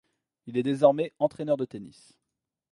Il 0.47 0.57
est 0.57 0.63
désormais 0.63 1.13
entraîneur 1.19 1.57
de 1.57 1.65
tennis. 1.65 2.17